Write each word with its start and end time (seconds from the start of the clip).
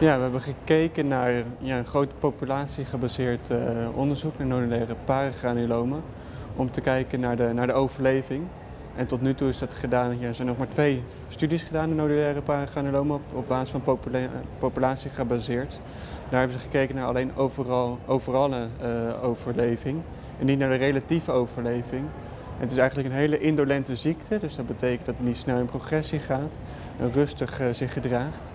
Ja, 0.00 0.16
we 0.16 0.22
hebben 0.22 0.40
gekeken 0.40 1.08
naar 1.08 1.32
ja, 1.58 1.78
een 1.78 1.86
groot 1.86 2.18
populatiegebaseerd 2.18 3.50
uh, 3.50 3.58
onderzoek 3.94 4.38
naar 4.38 4.46
nodulaire 4.46 4.94
paragranulomen. 5.04 6.02
Om 6.56 6.70
te 6.70 6.80
kijken 6.80 7.20
naar 7.20 7.36
de, 7.36 7.52
naar 7.52 7.66
de 7.66 7.72
overleving. 7.72 8.44
En 8.96 9.06
tot 9.06 9.22
nu 9.22 9.34
toe 9.34 9.48
is 9.48 9.58
dat 9.58 9.74
gedaan, 9.74 10.18
ja, 10.18 10.28
er 10.28 10.34
zijn 10.34 10.48
nog 10.48 10.58
maar 10.58 10.68
twee 10.68 11.02
studies 11.28 11.62
gedaan 11.62 11.90
in 11.90 11.96
nodulaire 11.96 12.42
paragranulomen 12.42 13.16
op, 13.16 13.22
op 13.32 13.48
basis 13.48 13.70
van 13.70 13.82
popula 13.82 14.18
populatie 14.58 15.10
gebaseerd. 15.10 15.80
Daar 16.28 16.40
hebben 16.40 16.58
ze 16.60 16.64
gekeken 16.64 16.94
naar 16.94 17.06
alleen 17.06 17.36
overal, 17.36 17.98
overale 18.06 18.66
uh, 18.82 19.24
overleving 19.24 20.00
en 20.38 20.46
niet 20.46 20.58
naar 20.58 20.70
de 20.70 20.76
relatieve 20.76 21.32
overleving. 21.32 22.04
Het 22.58 22.70
is 22.70 22.76
eigenlijk 22.76 23.08
een 23.08 23.14
hele 23.14 23.38
indolente 23.38 23.96
ziekte, 23.96 24.38
dus 24.38 24.56
dat 24.56 24.66
betekent 24.66 25.06
dat 25.06 25.14
het 25.16 25.26
niet 25.26 25.36
snel 25.36 25.58
in 25.58 25.66
progressie 25.66 26.18
gaat 26.18 26.56
en 26.98 27.12
rustig 27.12 27.60
uh, 27.60 27.66
zich 27.72 27.92
gedraagt. 27.92 28.52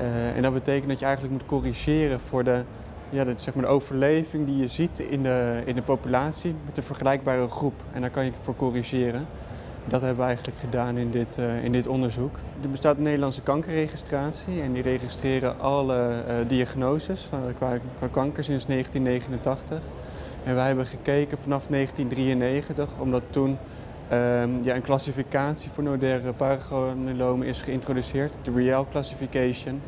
Uh, 0.00 0.36
en 0.36 0.42
dat 0.42 0.52
betekent 0.52 0.88
dat 0.88 0.98
je 0.98 1.04
eigenlijk 1.04 1.34
moet 1.34 1.46
corrigeren 1.46 2.20
voor 2.20 2.44
de, 2.44 2.62
ja, 3.10 3.24
de, 3.24 3.32
zeg 3.36 3.54
maar 3.54 3.64
de 3.64 3.70
overleving 3.70 4.46
die 4.46 4.56
je 4.56 4.68
ziet 4.68 4.98
in 4.98 5.22
de, 5.22 5.62
in 5.64 5.74
de 5.74 5.82
populatie 5.82 6.54
met 6.66 6.76
een 6.76 6.82
vergelijkbare 6.82 7.48
groep. 7.48 7.82
En 7.92 8.00
daar 8.00 8.10
kan 8.10 8.24
je 8.24 8.32
voor 8.42 8.56
corrigeren. 8.56 9.26
Dat 9.84 10.00
hebben 10.00 10.18
we 10.18 10.24
eigenlijk 10.24 10.58
gedaan 10.58 10.96
in 10.96 11.10
dit, 11.10 11.36
uh, 11.38 11.64
in 11.64 11.72
dit 11.72 11.86
onderzoek. 11.86 12.38
Er 12.62 12.70
bestaat 12.70 12.96
een 12.96 13.02
Nederlandse 13.02 13.42
kankerregistratie 13.42 14.62
en 14.62 14.72
die 14.72 14.82
registreren 14.82 15.60
alle 15.60 16.10
uh, 16.28 16.34
diagnoses 16.48 17.22
van, 17.22 17.40
qua, 17.56 17.78
qua 17.96 18.06
kanker 18.06 18.44
sinds 18.44 18.66
1989. 18.66 19.78
En 20.44 20.54
wij 20.54 20.66
hebben 20.66 20.86
gekeken 20.86 21.38
vanaf 21.38 21.66
1993, 21.66 22.88
omdat 22.98 23.22
toen 23.30 23.58
um, 24.12 24.62
ja, 24.62 24.74
een 24.74 24.82
klassificatie 24.82 25.70
voor 25.70 25.84
nodulaire 25.84 26.32
paragranulomen 26.32 27.46
is 27.46 27.62
geïntroduceerd, 27.62 28.32
de 28.42 28.52
REAL 28.52 28.86
Classification. 28.90 29.80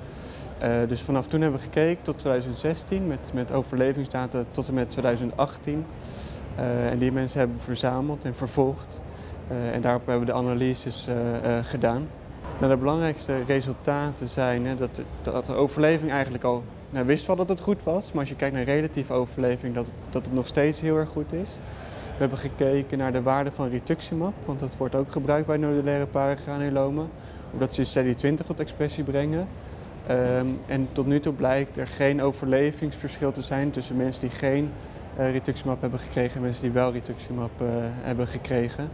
Uh, 0.62 0.78
dus 0.88 1.00
vanaf 1.00 1.26
toen 1.26 1.40
hebben 1.40 1.58
we 1.58 1.64
gekeken 1.64 2.02
tot 2.02 2.18
2016 2.18 3.06
met, 3.06 3.30
met 3.34 3.52
overlevingsdata 3.52 4.44
tot 4.50 4.68
en 4.68 4.74
met 4.74 4.90
2018. 4.90 5.84
Uh, 6.58 6.90
en 6.90 6.98
die 6.98 7.12
mensen 7.12 7.38
hebben 7.38 7.56
we 7.56 7.62
verzameld 7.62 8.24
en 8.24 8.34
vervolgd. 8.34 9.02
Uh, 9.50 9.74
en 9.74 9.80
daarop 9.80 10.06
hebben 10.06 10.26
we 10.26 10.32
de 10.32 10.38
analyses 10.38 11.08
gedaan. 11.62 12.08
Nou, 12.58 12.72
de 12.72 12.78
belangrijkste 12.78 13.44
resultaten 13.46 14.28
zijn 14.28 14.66
hè, 14.66 14.76
dat, 14.76 15.00
dat 15.22 15.46
de 15.46 15.54
overleving 15.54 16.10
eigenlijk 16.10 16.44
al 16.44 16.64
nou, 16.90 17.06
wist 17.06 17.26
wel 17.26 17.36
dat 17.36 17.48
het 17.48 17.60
goed 17.60 17.82
was, 17.82 18.12
maar 18.12 18.20
als 18.20 18.28
je 18.28 18.36
kijkt 18.36 18.54
naar 18.54 18.64
relatieve 18.64 19.12
overleving, 19.12 19.74
dat, 19.74 19.92
dat 20.10 20.24
het 20.24 20.34
nog 20.34 20.46
steeds 20.46 20.80
heel 20.80 20.96
erg 20.96 21.08
goed 21.08 21.32
is. 21.32 21.50
We 22.20 22.26
hebben 22.26 22.50
gekeken 22.50 22.98
naar 22.98 23.12
de 23.12 23.22
waarde 23.22 23.52
van 23.52 23.68
rituximab, 23.68 24.32
want 24.44 24.58
dat 24.58 24.76
wordt 24.76 24.94
ook 24.94 25.12
gebruikt 25.12 25.46
bij 25.46 25.56
nodulaire 25.56 26.06
paragranulomen, 26.06 27.08
omdat 27.52 27.74
ze 27.74 28.04
CD20 28.04 28.46
tot 28.46 28.60
expressie 28.60 29.04
brengen. 29.04 29.48
Um, 30.10 30.58
en 30.66 30.88
tot 30.92 31.06
nu 31.06 31.20
toe 31.20 31.32
blijkt 31.32 31.76
er 31.76 31.86
geen 31.86 32.22
overlevingsverschil 32.22 33.32
te 33.32 33.42
zijn 33.42 33.70
tussen 33.70 33.96
mensen 33.96 34.20
die 34.20 34.30
geen 34.30 34.70
uh, 35.18 35.30
rituximab 35.30 35.80
hebben 35.80 35.98
gekregen 36.00 36.36
en 36.36 36.42
mensen 36.42 36.62
die 36.62 36.72
wel 36.72 36.92
rituximab 36.92 37.50
uh, 37.62 37.68
hebben 38.02 38.26
gekregen. 38.26 38.88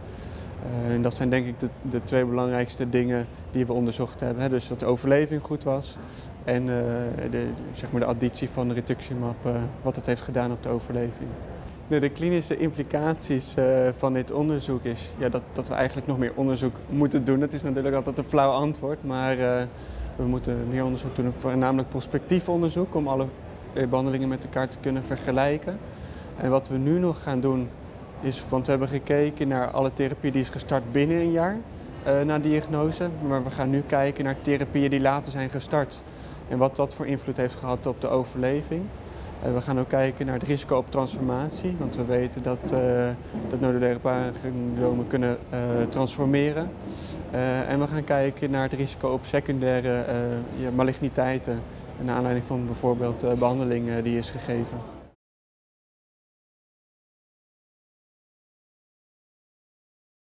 Uh, 0.87 0.93
en 0.93 1.01
dat 1.01 1.15
zijn 1.15 1.29
denk 1.29 1.47
ik 1.47 1.59
de, 1.59 1.69
de, 1.81 2.03
twee 2.03 2.25
belangrijkste 2.25 2.89
dingen 2.89 3.27
die 3.51 3.65
we 3.65 3.73
onderzocht 3.73 4.19
hebben. 4.19 4.43
Hè. 4.43 4.49
Dus 4.49 4.67
dat 4.67 4.79
de 4.79 4.85
overleving 4.85 5.41
goed 5.41 5.63
was 5.63 5.97
en 6.43 6.65
de, 6.65 7.47
zeg 7.73 7.91
maar 7.91 8.01
de 8.01 8.07
additie 8.07 8.49
van 8.49 8.71
rituximab, 8.71 9.35
wat 9.81 9.95
het 9.95 10.05
heeft 10.05 10.21
gedaan 10.21 10.51
op 10.51 10.63
de 10.63 10.69
overleving. 10.69 11.29
De 11.89 12.09
klinische 12.09 12.57
implicaties 12.57 13.55
uh, 13.59 13.65
van 13.97 14.13
dit 14.13 14.31
onderzoek 14.31 14.83
is 14.83 15.13
ja, 15.17 15.29
dat, 15.29 15.41
dat 15.53 15.67
we 15.67 15.73
eigenlijk 15.73 16.07
nog 16.07 16.17
meer 16.17 16.31
onderzoek 16.35 16.75
moeten 16.89 17.25
doen. 17.25 17.39
Dat 17.39 17.53
is 17.53 17.63
natuurlijk 17.63 17.95
altijd 17.95 18.17
een 18.17 18.23
flauw 18.23 18.51
antwoord, 18.51 19.03
maar 19.03 19.37
uh, 19.37 19.61
we 20.15 20.23
moeten 20.23 20.67
meer 20.69 20.83
onderzoek 20.83 21.15
doen, 21.15 21.33
voornamelijk 21.37 21.89
prospectief 21.89 22.49
onderzoek, 22.49 22.95
om 22.95 23.07
alle 23.07 23.25
behandelingen 23.89 24.27
met 24.27 24.43
elkaar 24.43 24.69
te 24.69 24.77
kunnen 24.81 25.03
vergelijken. 25.03 25.79
En 26.37 26.49
wat 26.49 26.67
we 26.67 26.77
nu 26.77 26.99
nog 26.99 27.23
gaan 27.23 27.39
doen 27.39 27.69
is, 28.21 28.43
want 28.49 28.65
we 28.65 28.71
hebben 28.71 28.89
gekeken 28.89 29.47
naar 29.47 29.71
alle 29.71 29.93
therapie 29.93 30.31
die 30.31 30.41
is 30.41 30.49
gestart 30.49 30.91
binnen 30.91 31.17
een 31.17 31.31
jaar 31.31 31.57
na 32.25 32.39
diagnose, 32.39 33.09
maar 33.27 33.43
we 33.43 33.49
gaan 33.49 33.69
nu 33.69 33.83
kijken 33.87 34.23
naar 34.23 34.41
therapieën 34.41 34.89
die 34.89 35.01
later 35.01 35.31
zijn 35.31 35.49
gestart 35.49 36.01
en 36.49 36.57
wat 36.57 36.75
dat 36.75 36.93
voor 36.93 37.07
invloed 37.07 37.37
heeft 37.37 37.55
gehad 37.55 37.85
op 37.85 38.01
de 38.01 38.07
overleving. 38.07 38.81
Uh, 39.45 39.53
we 39.53 39.61
gaan 39.61 39.79
ook 39.79 39.87
kijken 39.87 40.25
naar 40.25 40.39
het 40.39 40.43
risico 40.43 40.77
op 40.77 40.91
transformatie, 40.91 41.75
want 41.79 41.95
we 41.95 42.05
weten 42.05 42.43
dat, 42.43 42.71
uh, 42.73 42.79
dat 43.49 43.59
nodulaire 43.59 43.99
paragranulomen 43.99 45.07
kunnen 45.07 45.37
uh, 45.53 45.59
transformeren. 45.89 46.69
en 47.67 47.79
we 47.79 47.87
gaan 47.87 48.03
kijken 48.03 48.51
naar 48.51 48.63
het 48.63 48.73
risico 48.73 49.09
op 49.09 49.25
secundaire 49.25 50.05
maligniteiten, 50.75 51.61
naar 52.01 52.15
aanleiding 52.15 52.45
van 52.45 52.65
bijvoorbeeld 52.65 53.39
behandeling 53.39 54.01
die 54.03 54.17
is 54.17 54.29
gegeven. 54.29 54.96